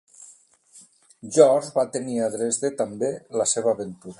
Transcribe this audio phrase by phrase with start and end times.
[1.35, 4.09] George va tenir a Dresde, també, la seva aventura.